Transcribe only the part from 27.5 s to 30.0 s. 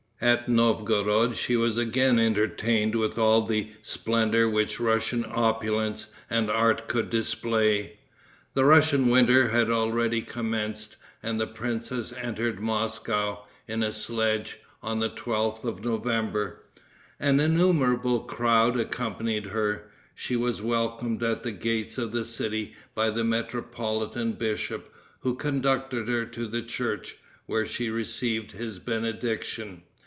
she received his benediction.